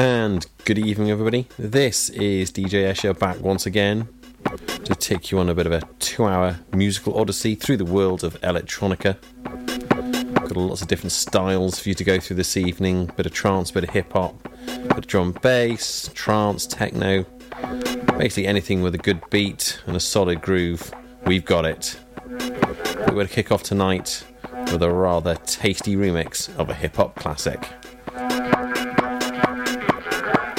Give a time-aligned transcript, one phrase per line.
[0.00, 1.46] And good evening, everybody.
[1.58, 4.08] This is DJ Escher back once again
[4.84, 8.24] to take you on a bit of a two hour musical odyssey through the world
[8.24, 9.18] of electronica.
[10.34, 13.70] Got lots of different styles for you to go through this evening bit of trance,
[13.72, 17.24] bit of hip hop, bit of drum bass, trance, techno,
[18.16, 20.94] basically anything with a good beat and a solid groove.
[21.26, 22.00] We've got it.
[22.26, 24.24] We're going to kick off tonight
[24.72, 27.68] with a rather tasty remix of a hip hop classic.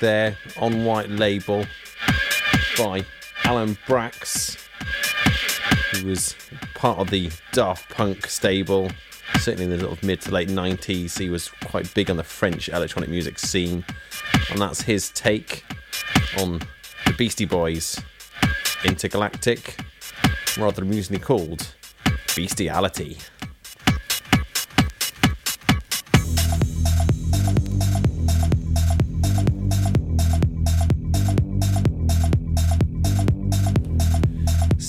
[0.00, 1.66] There on White Label
[2.78, 3.04] by
[3.44, 4.56] Alan Braxe,
[5.92, 6.34] who was
[6.74, 8.90] part of the Daft Punk stable,
[9.38, 11.18] certainly in the sort of mid to late 90s.
[11.18, 13.84] He was quite big on the French electronic music scene,
[14.50, 15.64] and that's his take
[16.38, 16.60] on
[17.06, 18.00] the Beastie Boys
[18.84, 19.78] intergalactic,
[20.58, 21.74] rather amusingly called
[22.34, 23.18] Bestiality.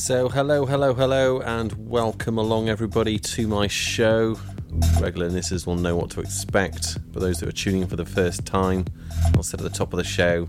[0.07, 4.39] So, hello, hello, hello, and welcome along, everybody, to my show.
[5.01, 6.97] Regular listeners will know what to expect.
[7.11, 8.85] but those that are tuning in for the first time,
[9.35, 10.47] I'll set at the top of the show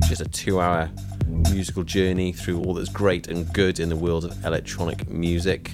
[0.00, 0.90] just a two hour
[1.26, 5.70] musical journey through all that's great and good in the world of electronic music.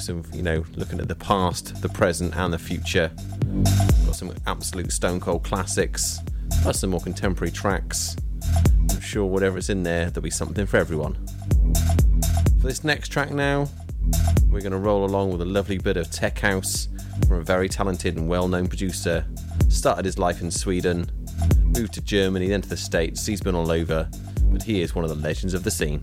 [0.00, 3.10] Some, you know, looking at the past, the present, and the future.
[4.06, 6.20] Got some absolute stone cold classics,
[6.62, 8.16] plus some more contemporary tracks.
[8.90, 11.18] I'm sure whatever whatever's in there, there'll be something for everyone.
[12.64, 13.68] For this next track now,
[14.48, 16.88] we're going to roll along with a lovely bit of tech house
[17.28, 19.26] from a very talented and well known producer.
[19.68, 21.06] Started his life in Sweden,
[21.60, 23.26] moved to Germany, then to the States.
[23.26, 24.08] He's been all over,
[24.44, 26.00] but he is one of the legends of the scene.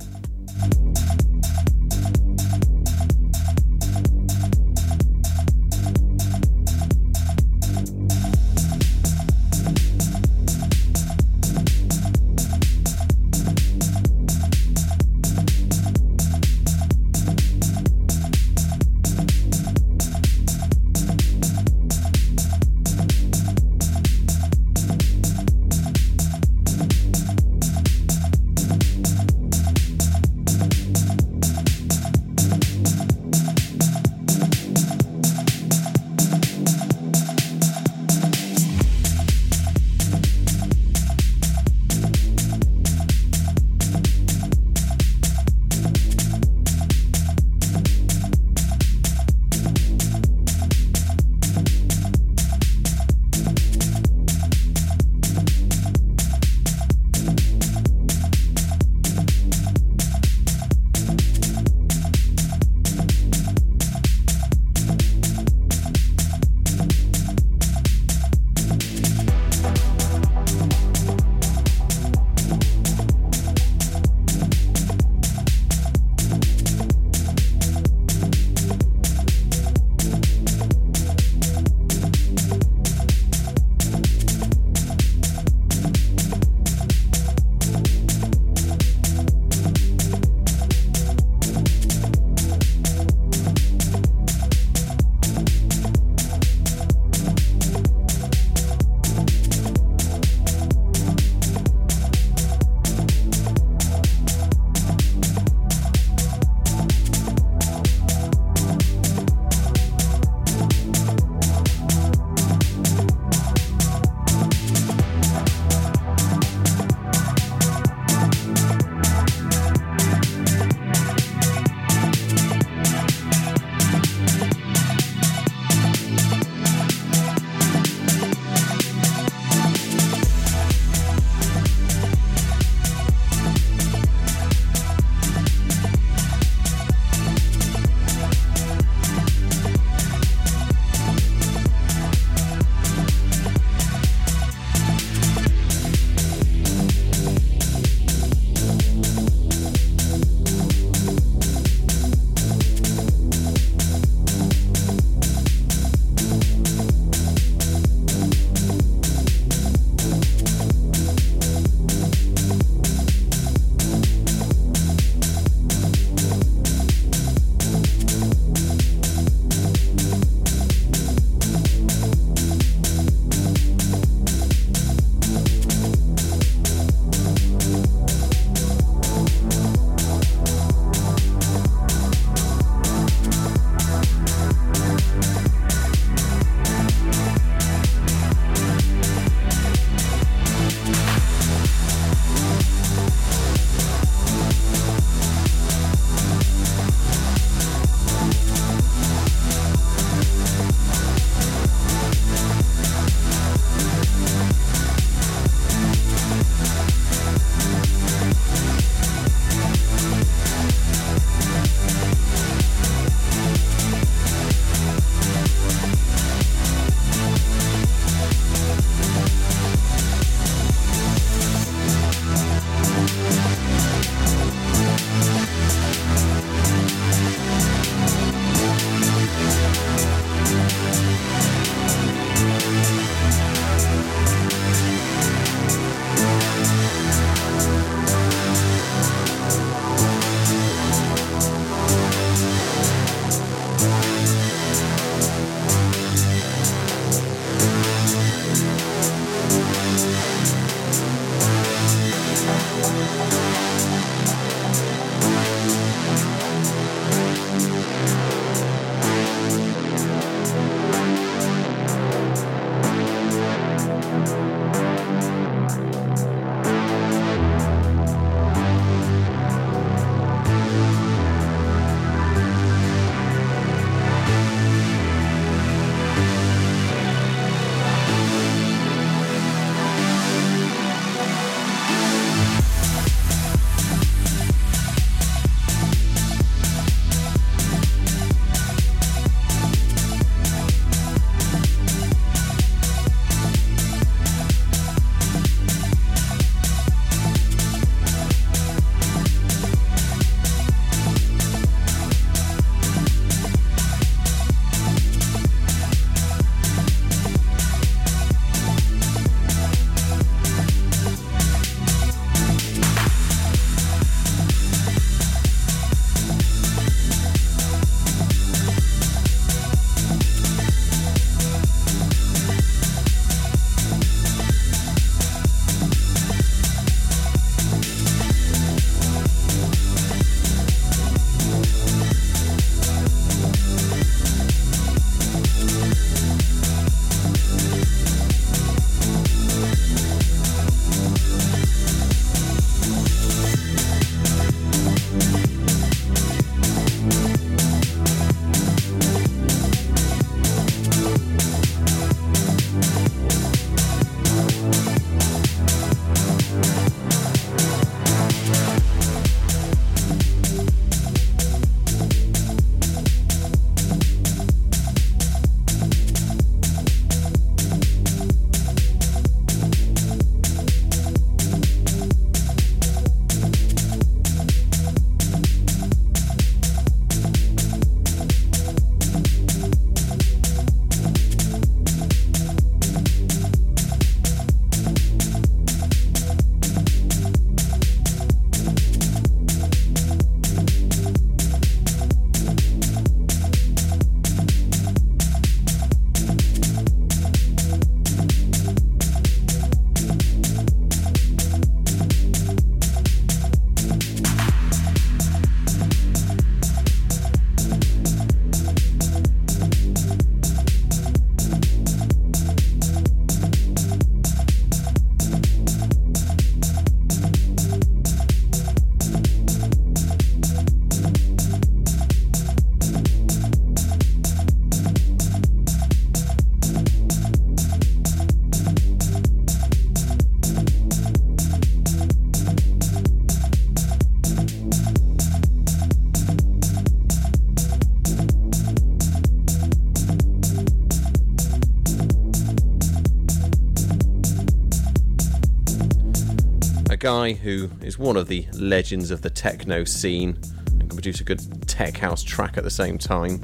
[447.02, 450.38] Guy who is one of the legends of the techno scene
[450.70, 453.42] and can produce a good tech house track at the same time.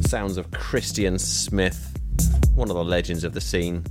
[0.00, 1.96] Sounds of Christian Smith,
[2.56, 3.84] one of the legends of the scene.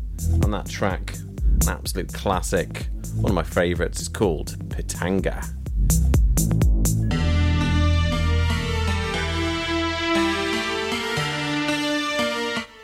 [0.44, 1.16] On that track,
[1.62, 5.42] an absolute classic, one of my favourites, is called Pitanga.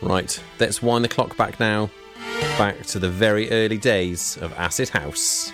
[0.00, 1.90] Right, let's wind the clock back now,
[2.56, 5.52] back to the very early days of Acid House.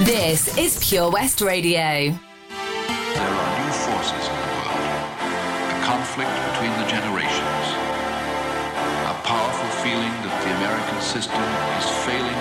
[0.00, 1.76] This is Pure West Radio.
[1.76, 2.16] There
[3.28, 4.80] are new forces in the world.
[5.68, 7.66] A conflict between the generations.
[9.06, 11.44] A powerful feeling that the American system
[11.78, 12.34] is failing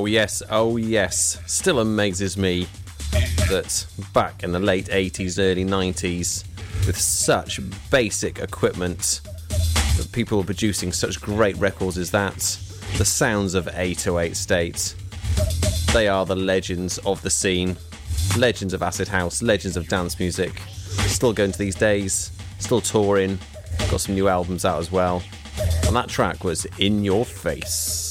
[0.00, 1.38] Oh, yes, oh, yes.
[1.46, 2.66] Still amazes me
[3.50, 6.42] that back in the late 80s, early 90s,
[6.86, 7.60] with such
[7.90, 9.20] basic equipment,
[9.98, 12.38] that people were producing such great records as that.
[12.96, 14.94] The sounds of 808 State.
[15.92, 17.76] They are the legends of the scene,
[18.38, 20.60] legends of acid house, legends of dance music.
[21.08, 23.38] Still going to these days, still touring,
[23.90, 25.22] got some new albums out as well.
[25.86, 28.09] And that track was In Your Face.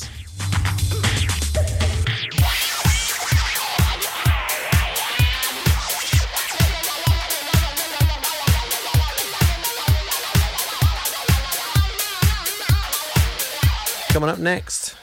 [14.20, 14.98] Coming up next,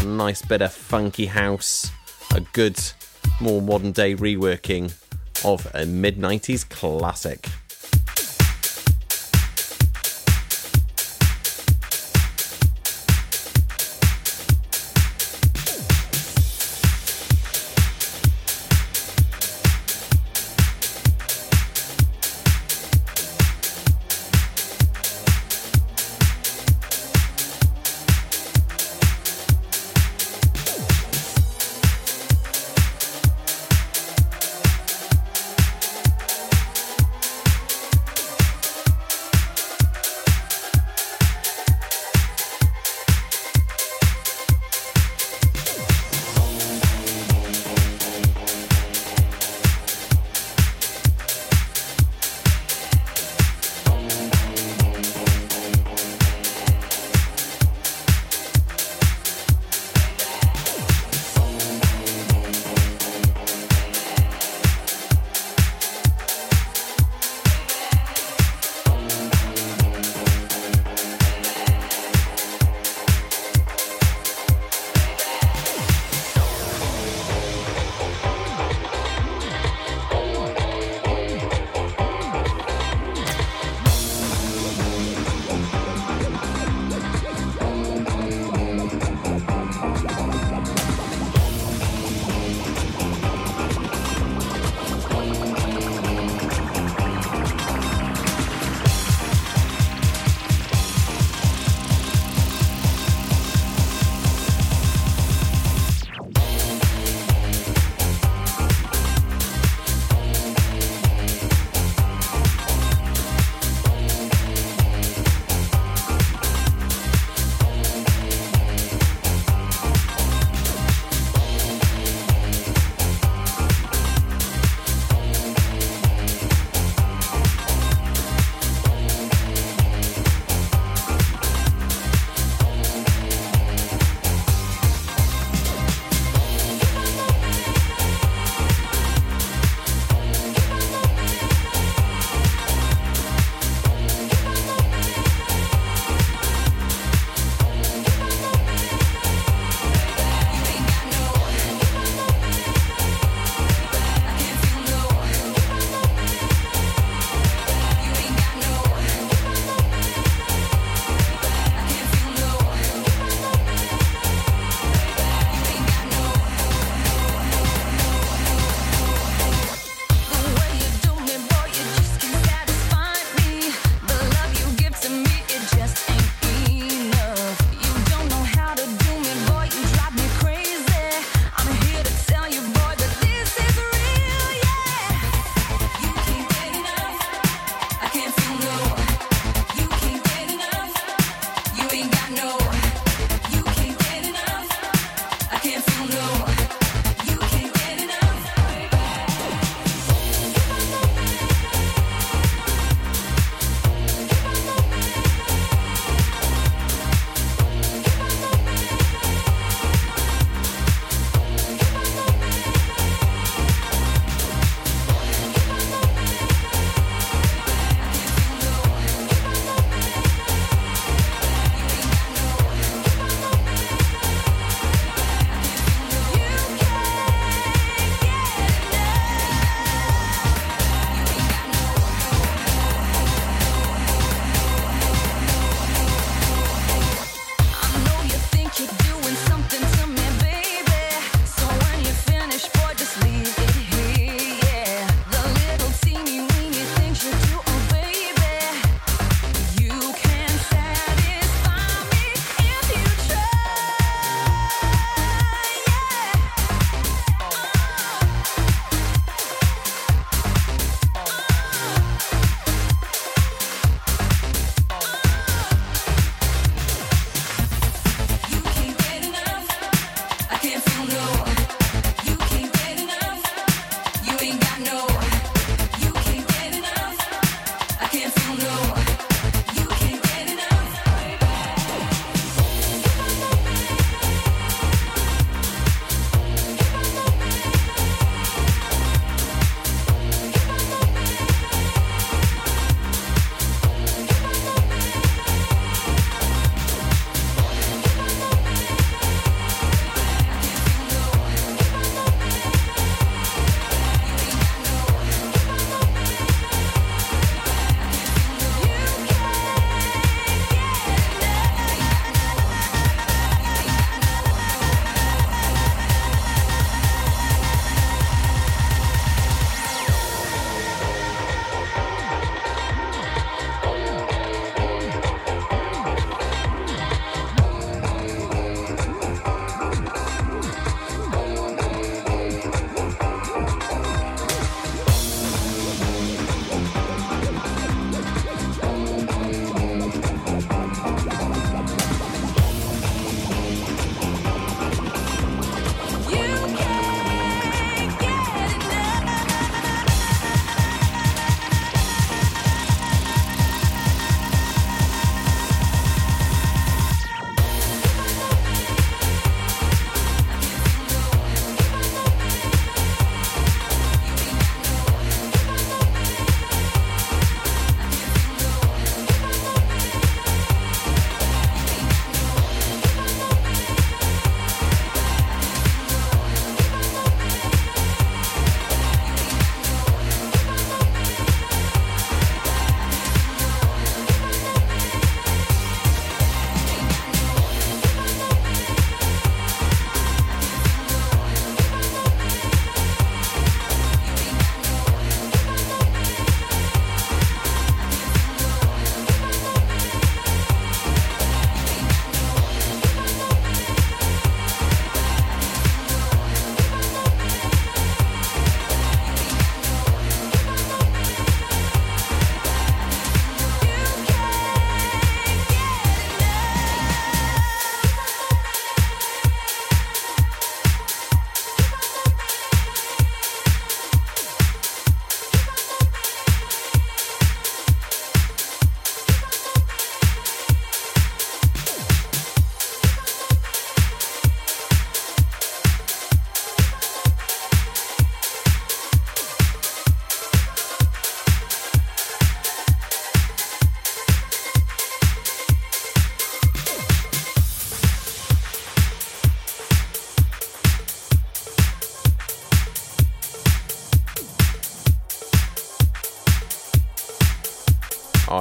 [0.00, 1.88] a nice bit of funky house,
[2.34, 2.76] a good,
[3.40, 4.92] more modern day reworking
[5.44, 7.46] of a mid 90s classic.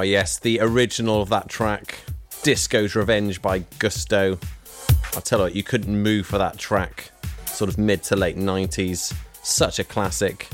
[0.07, 1.99] Yes, the original of that track,
[2.43, 4.39] Disco's Revenge by Gusto.
[5.13, 7.11] I'll tell you what, you couldn't move for that track.
[7.45, 9.13] Sort of mid to late 90s.
[9.43, 10.47] Such a classic.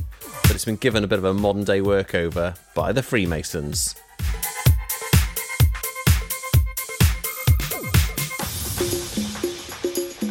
[0.44, 3.96] But it's been given a bit of a modern day workover by the Freemasons.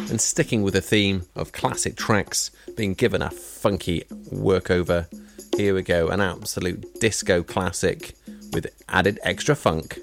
[0.09, 5.07] And sticking with the theme of classic tracks being given a funky workover,
[5.55, 8.15] here we go an absolute disco classic
[8.53, 9.99] with added extra funk.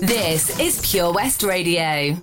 [0.00, 2.22] This is Pure West Radio.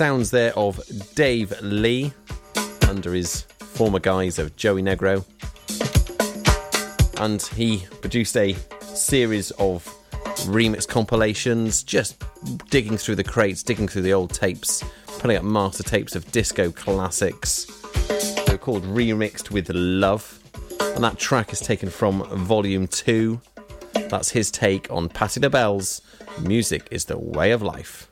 [0.00, 0.80] Sounds there of
[1.14, 2.10] Dave Lee
[2.88, 5.26] under his former guise of Joey Negro.
[7.20, 8.56] And he produced a
[8.94, 9.84] series of
[10.46, 12.24] remix compilations, just
[12.70, 14.82] digging through the crates, digging through the old tapes,
[15.18, 17.66] pulling up master tapes of disco classics.
[18.46, 20.40] They're called Remixed with Love.
[20.80, 23.38] And that track is taken from Volume 2.
[24.08, 26.00] That's his take on Patti LaBelle's
[26.40, 28.09] Music is the Way of Life.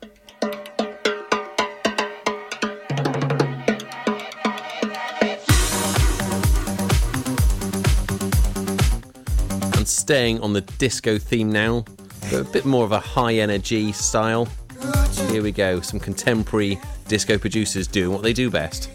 [10.09, 11.85] Staying on the disco theme now,
[12.31, 14.47] but a bit more of a high energy style.
[15.29, 18.89] Here we go, some contemporary disco producers doing what they do best.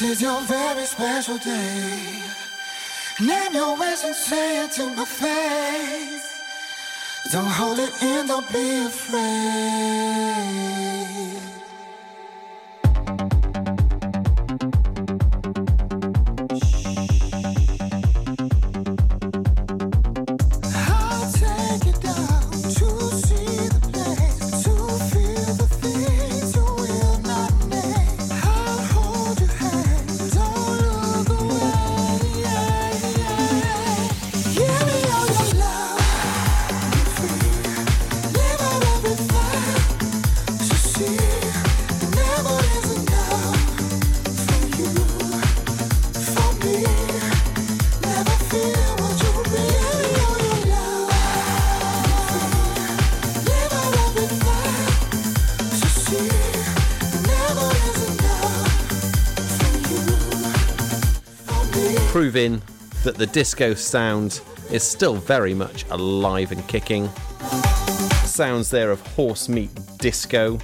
[0.00, 2.22] This is your very special day.
[3.20, 6.40] Name your wish and say it to my face.
[7.30, 9.20] Don't hold it in, don't be afraid.
[62.30, 62.62] Proving
[63.02, 67.08] that the disco sound is still very much alive and kicking.
[68.22, 70.56] Sounds there of horse meat disco.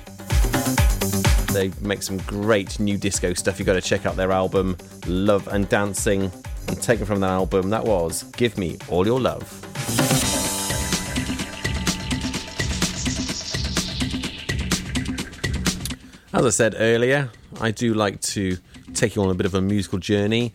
[1.53, 3.59] They make some great new disco stuff.
[3.59, 4.77] You've got to check out their album,
[5.09, 6.31] Love and Dancing.
[6.69, 9.43] And taken from that album, that was Give Me All Your Love.
[16.33, 17.29] As I said earlier,
[17.61, 18.57] I do like to
[18.95, 20.55] take you on a bit of a musical journey,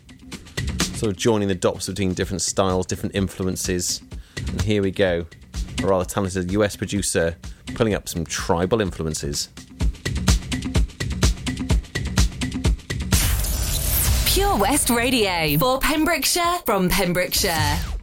[1.02, 4.04] sort of joining the dots between different styles, different influences.
[4.38, 5.26] And here we go.
[5.82, 7.36] A rather talented US producer
[7.74, 9.50] pulling up some tribal influences.
[14.28, 18.01] Pure West Radio for Pembrokeshire from Pembrokeshire.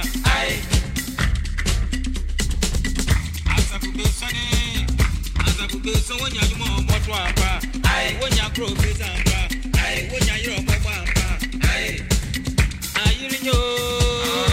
[5.40, 7.50] When you come, sanwó yẹn yúmọ ọmọdún àpá
[8.20, 9.38] When you come, gbèsè àpá
[9.88, 11.26] owó yẹn yúrọ pọpọ àpá.
[13.04, 14.47] ayírí yóò.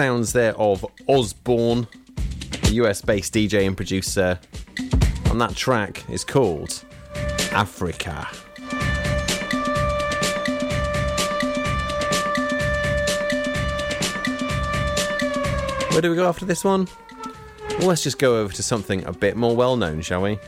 [0.00, 1.86] sounds there of Osborne,
[2.62, 4.40] a US based DJ and producer.
[5.26, 6.82] And that track is called
[7.52, 8.26] Africa.
[15.90, 16.88] Where do we go after this one?
[17.78, 20.38] Well, let's just go over to something a bit more well known, shall we?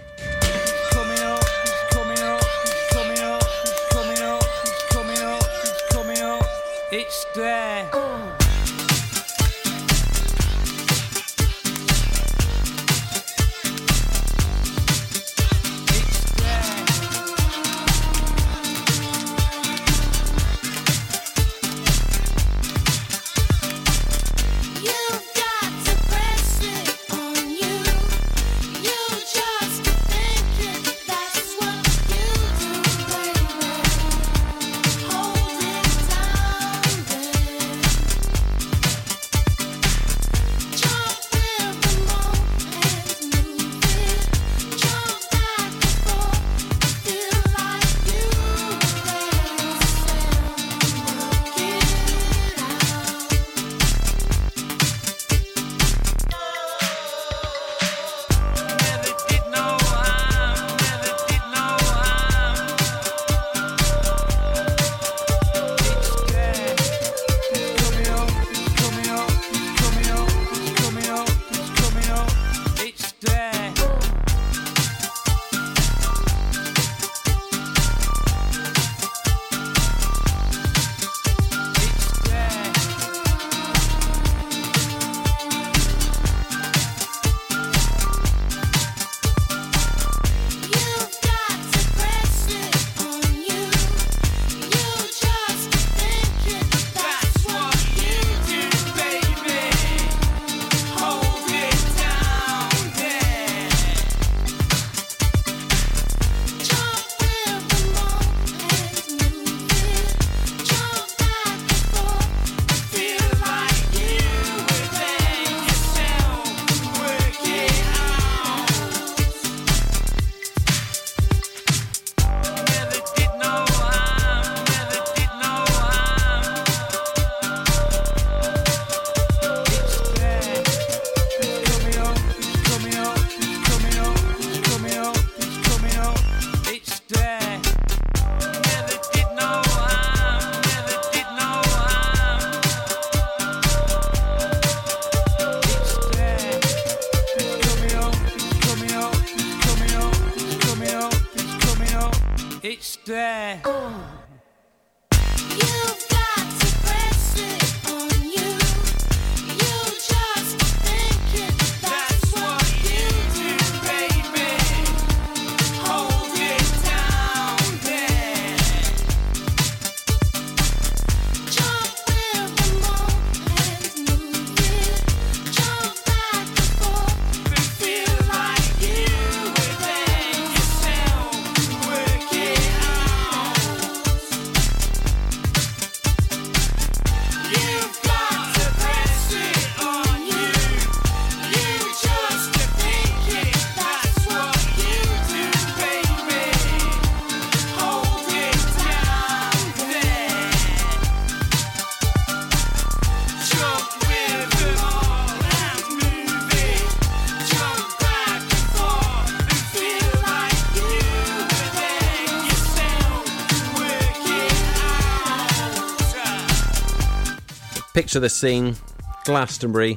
[218.13, 218.77] Picture the Scene,
[219.25, 219.97] Glastonbury,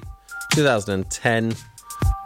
[0.53, 1.51] 2010.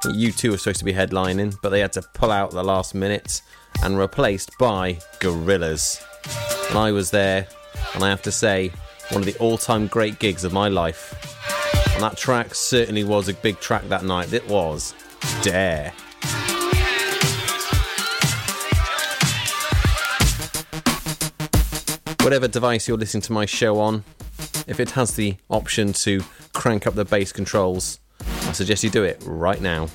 [0.03, 3.41] U2 were supposed to be headlining, but they had to pull out the last minute
[3.81, 5.99] and replaced by Gorillaz.
[6.69, 7.47] And I was there,
[7.95, 8.71] and I have to say,
[9.09, 11.11] one of the all time great gigs of my life.
[11.95, 14.31] And that track certainly was a big track that night.
[14.31, 14.93] It was
[15.41, 15.91] Dare.
[22.21, 24.03] Whatever device you're listening to my show on,
[24.69, 29.03] if it has the option to crank up the bass controls, I suggest you do
[29.03, 29.89] it right now.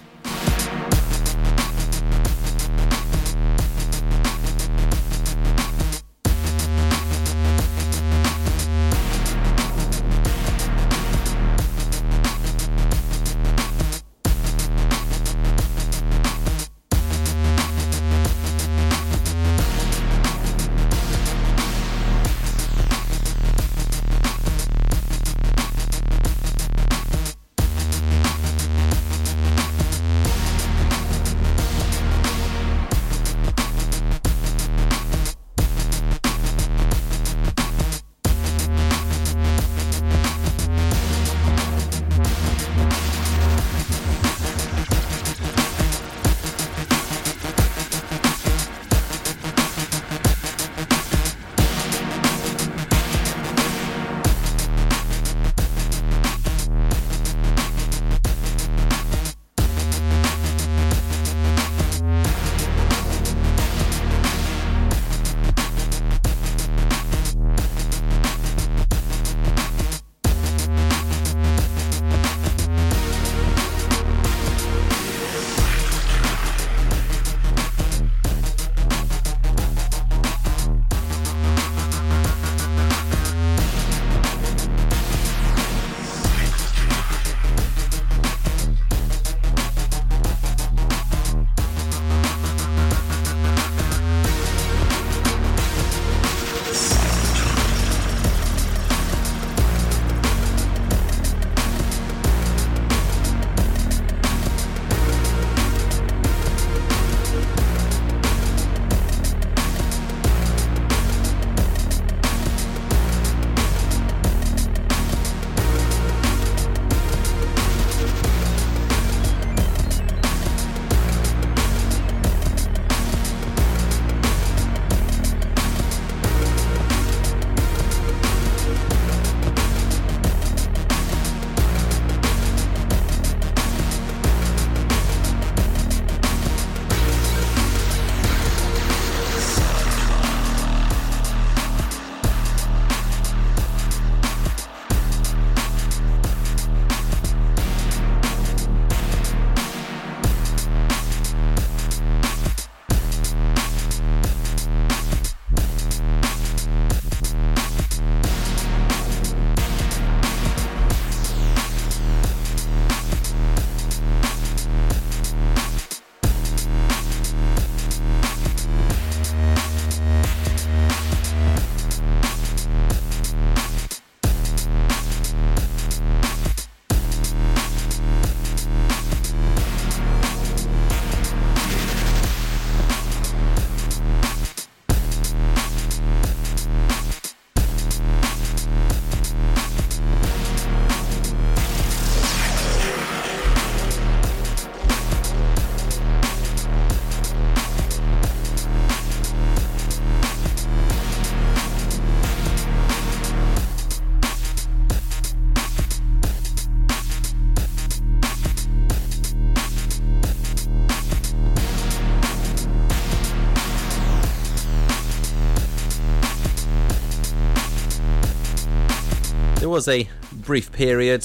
[219.75, 221.25] Was a brief period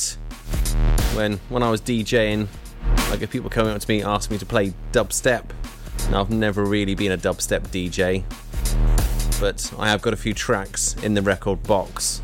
[1.14, 2.48] when, when I was DJing,
[3.12, 5.44] I get people coming up to me asking me to play dubstep.
[6.10, 8.24] Now I've never really been a dubstep DJ,
[9.40, 12.24] but I have got a few tracks in the record box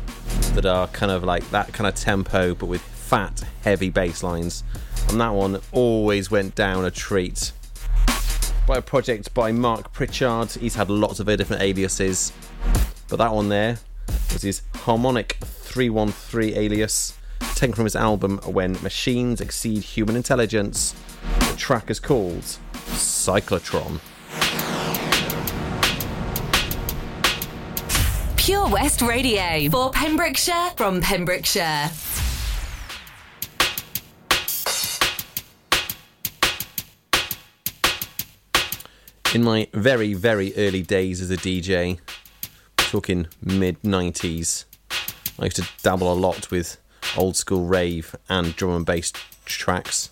[0.54, 4.64] that are kind of like that kind of tempo, but with fat, heavy bass lines.
[5.08, 7.52] And that one always went down a treat.
[8.66, 10.50] By a project by Mark Pritchard.
[10.50, 12.32] He's had lots of different aliases,
[13.08, 13.78] but that one there
[14.32, 15.38] was his Harmonic
[15.76, 17.18] 313 alias,
[17.54, 20.94] taken from his album When Machines Exceed Human Intelligence.
[21.50, 22.40] The track is called
[22.94, 24.00] Cyclotron.
[28.38, 31.90] Pure West Radio for Pembrokeshire from Pembrokeshire.
[39.34, 42.00] In my very, very early days as a DJ,
[42.78, 44.64] talking mid 90s,
[45.38, 46.78] I used to dabble a lot with
[47.16, 49.12] old school rave and drum and bass
[49.44, 50.10] tracks.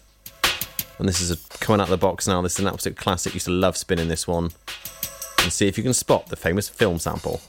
[0.98, 2.40] And this is a, coming out of the box now.
[2.42, 3.34] This is an absolute classic.
[3.34, 4.50] Used to love spinning this one.
[5.42, 7.40] And see if you can spot the famous film sample.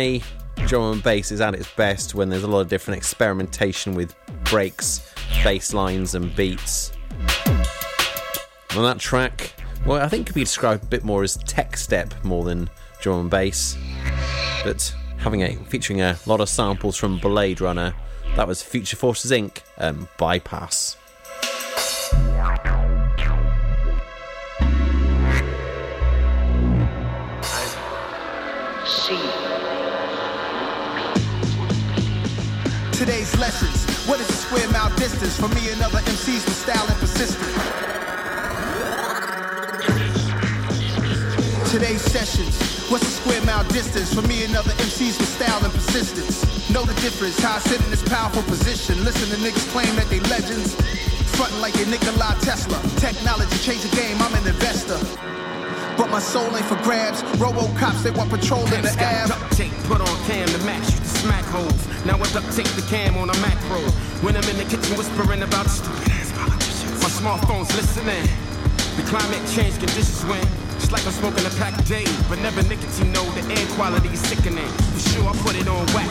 [0.00, 0.22] Me,
[0.66, 4.14] drum and bass is at its best when there's a lot of different experimentation with
[4.44, 5.12] breaks,
[5.44, 6.92] bass lines, and beats.
[8.76, 9.52] On that track,
[9.84, 12.70] well, I think could be described a bit more as tech step more than
[13.02, 13.76] drum and bass,
[14.64, 17.92] but having a featuring a lot of samples from Blade Runner.
[18.36, 19.58] That was Future Forces Inc.
[19.76, 20.96] Um, Bypass.
[33.40, 35.40] What is a square mile distance?
[35.40, 37.56] For me and other MCs with style and persistence.
[41.72, 42.60] Today's sessions.
[42.90, 44.12] What's a square mile distance?
[44.12, 46.44] For me and other MCs with style and persistence.
[46.68, 47.40] Know the difference.
[47.40, 49.02] How I sit in this powerful position.
[49.04, 50.74] Listen to niggas claim that they legends.
[51.32, 52.76] Frontin' like a Nikola Tesla.
[53.00, 54.20] Technology change the game.
[54.20, 55.00] I'm an investor.
[55.96, 57.24] But my soul ain't for grabs.
[57.40, 59.26] Robo cops, they want patrol in the Got air.
[59.28, 61.84] duct tape put on cam to match smack holes.
[62.08, 63.80] Now I duct tape the cam on a macro.
[64.24, 66.96] When I'm in the kitchen whispering about stupid ass politicians.
[67.04, 68.24] My smartphone's listening.
[68.96, 70.40] The climate change conditions when
[70.80, 73.12] it's like I'm smoking a pack a day, but never nicotine.
[73.12, 74.68] No, the air quality is sickening.
[74.96, 76.08] For sure, I put it on wax.